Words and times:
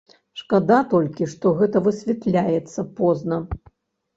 Шкада 0.39 0.77
толькі, 0.93 1.27
што 1.33 1.51
гэта 1.59 1.77
высвятляецца 1.89 2.87
позна. 3.03 3.43